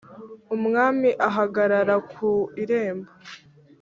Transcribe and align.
umwami 0.55 1.09
ahagarara 1.27 1.95
ku 2.11 2.29
irembo 2.61 3.11